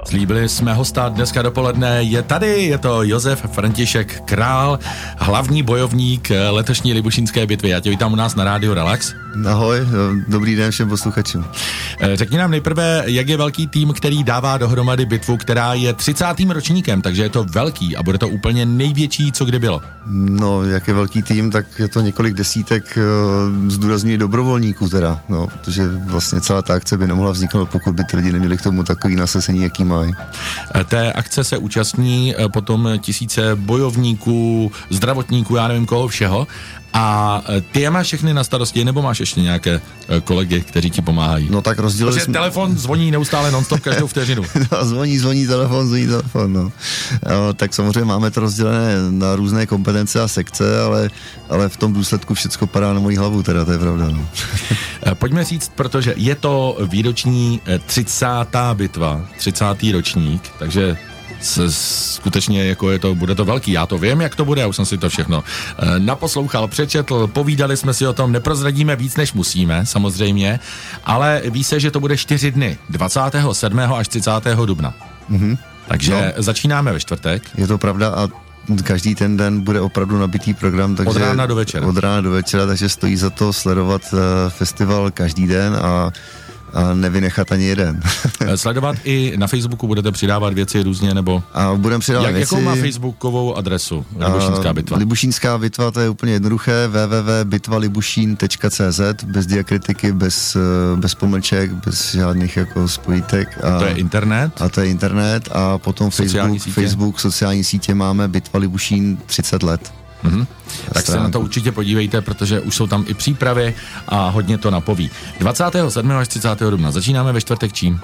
[0.00, 0.10] Radio.
[0.10, 2.02] Slíbili jsme hosta dneska dopoledne.
[2.02, 4.78] Je tady, je to Josef František Král,
[5.18, 7.68] hlavní bojovník letošní Libušínské bitvy.
[7.68, 9.14] Já tě vítám u nás na rádiu Relax.
[9.46, 9.78] Ahoj,
[10.28, 11.44] dobrý den všem posluchačům.
[12.00, 16.50] Eh, řekni nám nejprve, jak je velký tým, který dává dohromady bitvu, která je 30.
[16.50, 19.82] ročníkem, takže je to velký a bude to úplně největší, co kdy bylo.
[20.12, 25.46] No, jak je velký tým, tak je to několik desítek uh, zdůrazňují dobrovolníků teda, no,
[25.46, 28.84] protože vlastně celá ta akce by nemohla vzniknout, pokud by ty lidi neměli k tomu
[28.84, 30.12] takový nasazení, jaký mají.
[30.74, 36.46] Eh, té akce se účastní potom tisíce bojovníků, zdravotníků, já nevím koho všeho
[36.92, 39.80] a e, ty je máš všechny na starosti, nebo máš ještě nějaké
[40.24, 41.48] kolegy, kteří ti pomáhají?
[41.50, 42.32] No tak rozdělili Protože jsme...
[42.32, 44.42] telefon zvoní neustále nonstop každou vteřinu.
[44.72, 46.72] no, zvoní, zvoní telefon, zvoní telefon, no.
[47.28, 47.52] no.
[47.54, 51.10] Tak samozřejmě máme to rozdělené na různé kompetence a sekce, ale,
[51.48, 54.28] ale v tom důsledku všechno padá na moji hlavu, teda to je pravda, no.
[55.14, 58.26] Pojďme říct, protože je to výroční 30.
[58.74, 59.64] bitva, 30.
[59.82, 60.96] ročník, takže
[61.40, 64.66] se, skutečně jako je to, bude to velký, já to vím, jak to bude, já
[64.66, 65.44] už jsem si to všechno
[65.78, 70.60] e, naposlouchal, přečetl, povídali jsme si o tom, neprozradíme víc, než musíme, samozřejmě,
[71.04, 73.78] ale ví se, že to bude čtyři dny, 27.
[73.78, 74.30] až 30.
[74.64, 74.94] dubna.
[75.30, 75.58] Mm-hmm.
[75.88, 76.42] Takže no.
[76.42, 77.42] začínáme ve čtvrtek.
[77.56, 78.28] Je to pravda a
[78.82, 80.96] každý ten den bude opravdu nabitý program.
[80.96, 81.86] Takže od rána do večera.
[81.86, 86.12] Od rána do večera, takže stojí za to sledovat uh, festival každý den a
[86.74, 88.00] a nevynechat ani jeden.
[88.40, 91.42] Eh, sledovat i na Facebooku budete přidávat věci různě, nebo?
[91.54, 92.54] A budeme přidávat Jak, věci.
[92.54, 94.96] Jakou má Facebookovou adresu Libušínská bitva?
[94.96, 100.60] Libušínská bitva, to je úplně jednoduché, www.bitvalibušín.cz, bez diakritiky, bez, eh,
[100.96, 103.64] bez pomlček, bez žádných jako spojítek.
[103.64, 104.62] A, to je internet?
[104.62, 106.86] A to je internet a potom sociální Facebook, sítě?
[106.86, 109.99] Facebook, sociální sítě máme Bitva Libušín 30 let.
[110.24, 110.46] Mm-hmm.
[110.92, 113.74] Tak se na to určitě podívejte, protože už jsou tam i přípravy
[114.08, 115.10] a hodně to napoví.
[115.38, 116.12] 27.
[116.12, 116.60] až 30.
[116.60, 116.90] dubna.
[116.90, 118.00] Začínáme ve čtvrtek čím?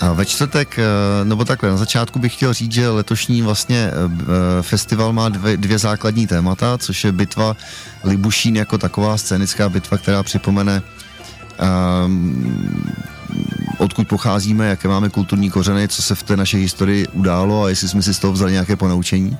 [0.00, 0.84] A ve čtvrtek, eh,
[1.24, 5.78] nebo takhle, na začátku bych chtěl říct, že letošní vlastně eh, festival má dvě, dvě
[5.78, 7.56] základní témata, což je bitva
[8.04, 10.82] Libušín jako taková scénická bitva, která připomene
[12.06, 12.92] um,
[13.78, 17.88] odkud pocházíme, jaké máme kulturní kořeny, co se v té naší historii událo a jestli
[17.88, 19.38] jsme si z toho vzali nějaké ponaučení.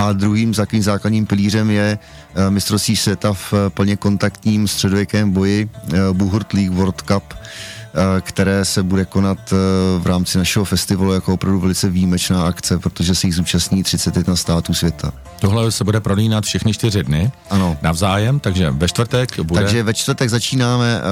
[0.00, 1.98] A druhým takovým základním pilířem je
[2.34, 7.34] eh, mistrovství světa v eh, plně kontaktním středověkém boji eh, Buhurt League World Cup,
[8.20, 9.56] které se bude konat eh,
[9.98, 14.74] v rámci našeho festivalu jako opravdu velice výjimečná akce, protože se jich zúčastní 31 států
[14.74, 15.12] světa.
[15.40, 17.76] Tohle se bude prolínat všechny čtyři dny ano.
[17.82, 19.60] navzájem, takže ve čtvrtek bude...
[19.60, 21.04] Takže ve čtvrtek začínáme uh,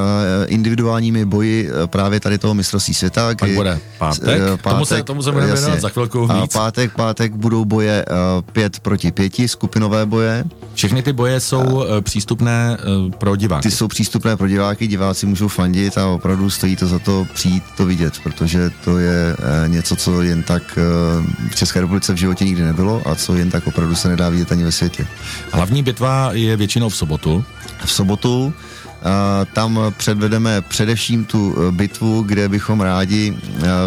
[0.47, 3.29] individuálními boji právě tady toho mistrovství světa.
[3.33, 6.55] Kdy, Pak bude pátek, pátek tomu se, tomu se budeme věnovat za chvilku víc.
[6.55, 8.05] A pátek, pátek budou boje
[8.53, 10.45] pět proti pěti, skupinové boje.
[10.75, 12.77] Všechny ty boje jsou přístupné
[13.19, 13.69] pro diváky.
[13.69, 17.27] Ty jsou přístupné pro diváky, diváci můžou fandit a opravdu stojí stojí to za to
[17.35, 22.13] přijít to vidět, protože to je eh, něco, co jen tak eh, v České republice
[22.13, 25.07] v životě nikdy nebylo a co jen tak opravdu se nedá vidět ani ve světě.
[25.53, 27.45] Hlavní bitva je většinou v sobotu.
[27.85, 28.55] V sobotu
[29.03, 33.37] a tam předvedeme především tu eh, bitvu, kde bychom rádi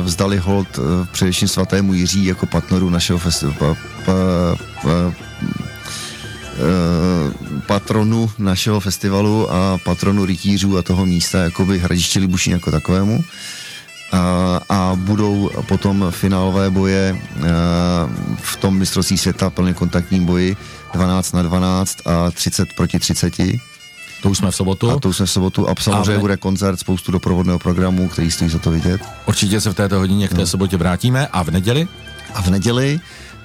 [0.01, 0.79] vzdali hold
[1.11, 3.77] především svatému Jiří jako partneru našeho festivalu
[6.61, 7.31] Eh,
[7.71, 13.23] patronu našeho festivalu a patronu rytířů a toho místa, jakoby Hradiště Libušín jako takovému.
[14.11, 17.49] A, a budou potom finálové boje a, eh,
[18.41, 20.57] v tom mistrovství světa plně kontaktním boji
[20.93, 23.59] 12 na 12 a 30 proti 30.
[24.21, 24.91] To už jsme v sobotu.
[24.91, 25.69] A to už jsme v sobotu.
[25.69, 29.01] A samozřejmě a bude koncert, spoustu doprovodného programu, který stojí za to vidět.
[29.25, 30.47] Určitě se v této hodině k té no.
[30.47, 31.27] sobotě vrátíme.
[31.27, 31.87] A v neděli?
[32.33, 32.99] A v neděli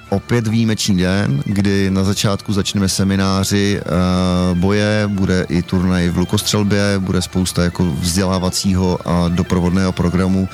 [0.09, 6.99] opět výjimečný den, kdy na začátku začneme semináři uh, boje, bude i turnaj v lukostřelbě,
[6.99, 10.49] bude spousta jako vzdělávacího a doprovodného programu.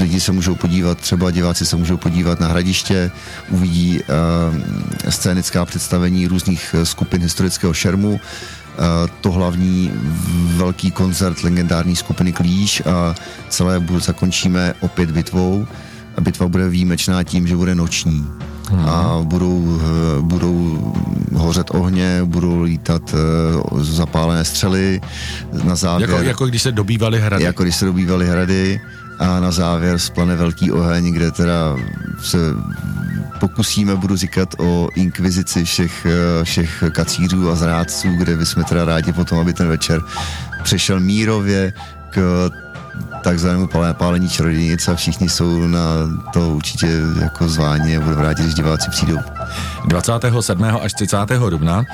[0.00, 3.10] Lidi se můžou podívat, třeba diváci se můžou podívat na hradiště,
[3.50, 4.60] uvidí uh,
[5.08, 8.18] scénická představení různých skupin historického šermu, uh,
[9.20, 9.90] to hlavní
[10.56, 13.14] velký koncert legendární skupiny Klíš a
[13.48, 15.66] celé zakončíme opět bitvou.
[16.16, 18.26] A bitva bude výjimečná tím, že bude noční
[18.70, 18.88] hmm.
[18.88, 20.94] a budou, eh, budou
[21.34, 23.14] hořet ohně, budou lítat
[23.70, 25.00] uh, zapálené střely
[25.64, 26.10] na závěr.
[26.10, 27.44] Jako, jako když se dobývaly hrady.
[27.44, 28.80] Jako když se dobývaly hrady
[29.18, 31.76] a na závěr splane velký oheň, kde teda
[32.22, 32.38] se
[33.40, 39.12] pokusíme, budu říkat o inkvizici všech, eh, všech kacířů a zrádců, kde bychom teda rádi
[39.12, 40.00] potom, aby ten večer
[40.62, 41.72] přešel mírově,
[42.10, 42.50] k
[43.26, 45.80] takzvanému pálení čarodějnic a všichni jsou na
[46.32, 46.86] to určitě
[47.22, 49.18] jako zváni a budou rádi, když diváci přijdou.
[49.84, 50.64] 27.
[50.82, 51.16] až 30.
[51.50, 51.84] dubna.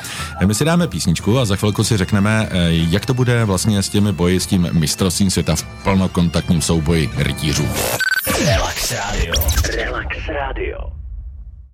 [0.47, 4.13] My si dáme písničku a za chvilku si řekneme, jak to bude vlastně s těmi
[4.13, 7.69] boji, s tím mistrovstvím světa v plnokontaktním souboji rytířů.
[8.47, 9.35] Relax Radio.
[9.77, 11.02] Relax Radio.